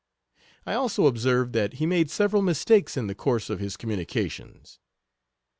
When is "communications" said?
3.77-4.79